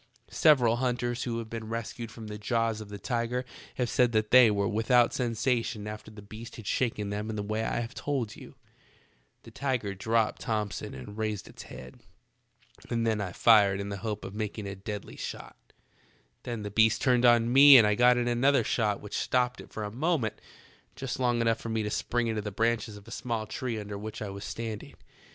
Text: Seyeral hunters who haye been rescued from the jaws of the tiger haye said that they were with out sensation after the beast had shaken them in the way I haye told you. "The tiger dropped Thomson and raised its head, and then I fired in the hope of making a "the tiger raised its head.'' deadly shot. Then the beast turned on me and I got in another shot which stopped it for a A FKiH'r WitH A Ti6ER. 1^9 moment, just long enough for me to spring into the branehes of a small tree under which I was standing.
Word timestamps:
Seyeral 0.31 0.77
hunters 0.79 1.25
who 1.25 1.37
haye 1.39 1.43
been 1.43 1.69
rescued 1.69 2.09
from 2.11 2.25
the 2.25 2.39
jaws 2.39 2.81
of 2.81 2.89
the 2.89 2.97
tiger 2.97 3.45
haye 3.75 3.85
said 3.85 4.13
that 4.13 4.31
they 4.31 4.49
were 4.49 4.67
with 4.67 4.89
out 4.89 5.13
sensation 5.13 5.85
after 5.85 6.09
the 6.09 6.23
beast 6.23 6.55
had 6.55 6.65
shaken 6.65 7.11
them 7.11 7.29
in 7.29 7.35
the 7.35 7.43
way 7.43 7.63
I 7.63 7.81
haye 7.81 7.89
told 7.93 8.35
you. 8.35 8.55
"The 9.43 9.51
tiger 9.51 9.93
dropped 9.93 10.41
Thomson 10.41 10.95
and 10.95 11.19
raised 11.19 11.47
its 11.47 11.61
head, 11.61 11.99
and 12.89 13.05
then 13.05 13.21
I 13.21 13.31
fired 13.31 13.79
in 13.79 13.89
the 13.89 13.97
hope 13.97 14.25
of 14.25 14.33
making 14.33 14.65
a 14.65 14.69
"the 14.69 14.75
tiger 14.77 14.79
raised 14.79 14.79
its 14.81 14.87
head.'' 14.87 15.01
deadly 15.03 15.17
shot. 15.17 15.73
Then 16.41 16.63
the 16.63 16.71
beast 16.71 16.99
turned 17.03 17.23
on 17.23 17.53
me 17.53 17.77
and 17.77 17.85
I 17.85 17.93
got 17.93 18.17
in 18.17 18.27
another 18.27 18.63
shot 18.63 19.01
which 19.01 19.15
stopped 19.19 19.61
it 19.61 19.71
for 19.71 19.83
a 19.83 19.89
A 19.89 19.91
FKiH'r 19.91 19.93
WitH 19.93 19.93
A 19.93 19.97
Ti6ER. 19.97 19.99
1^9 19.99 19.99
moment, 19.99 20.41
just 20.95 21.19
long 21.19 21.41
enough 21.41 21.59
for 21.59 21.69
me 21.69 21.83
to 21.83 21.91
spring 21.91 22.25
into 22.25 22.41
the 22.41 22.51
branehes 22.51 22.97
of 22.97 23.07
a 23.07 23.11
small 23.11 23.45
tree 23.45 23.79
under 23.79 23.99
which 23.99 24.23
I 24.23 24.29
was 24.29 24.45
standing. 24.45 24.95